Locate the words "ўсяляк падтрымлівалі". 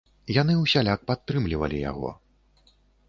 0.61-1.77